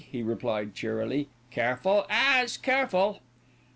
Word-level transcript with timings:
he 0.11 0.23
replied 0.23 0.73
cheerily, 0.73 1.29
"careful 1.51 2.07
as 2.09 2.57
careful." 2.57 3.19